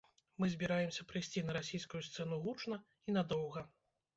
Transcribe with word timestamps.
Мы 0.43 0.47
збіраемся 0.53 1.05
прыйсці 1.11 1.43
на 1.49 1.55
расійскую 1.59 2.01
сцэну 2.07 2.41
гучна 2.47 2.81
і 3.07 3.17
надоўга. 3.19 3.61